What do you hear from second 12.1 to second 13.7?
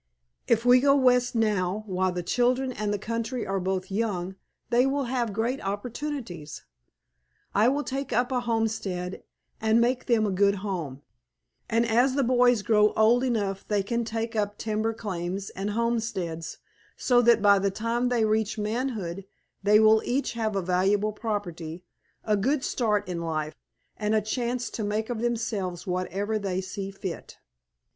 the boys grow old enough